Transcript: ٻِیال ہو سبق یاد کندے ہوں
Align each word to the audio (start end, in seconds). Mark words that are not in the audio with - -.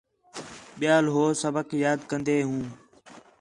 ٻِیال 0.79 1.05
ہو 1.13 1.23
سبق 1.41 1.67
یاد 1.83 1.99
کندے 2.09 2.37
ہوں 2.47 2.61